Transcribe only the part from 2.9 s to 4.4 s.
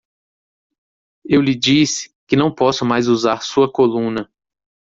usar sua coluna.